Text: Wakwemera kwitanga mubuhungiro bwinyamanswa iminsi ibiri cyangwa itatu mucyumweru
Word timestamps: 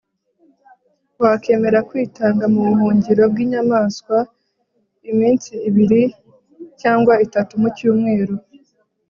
Wakwemera 1.21 1.79
kwitanga 1.89 2.43
mubuhungiro 2.53 3.23
bwinyamanswa 3.31 4.17
iminsi 5.11 5.51
ibiri 5.67 6.01
cyangwa 6.81 7.13
itatu 7.25 7.53
mucyumweru 7.61 8.35